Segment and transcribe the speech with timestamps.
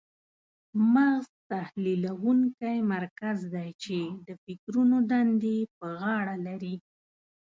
[0.93, 6.75] مغز تحلیلونکی مرکز دی چې د فکرونو دندې په غاړه لري.